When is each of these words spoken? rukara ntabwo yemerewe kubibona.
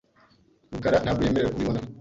rukara 0.71 0.97
ntabwo 1.03 1.21
yemerewe 1.23 1.51
kubibona. 1.51 1.79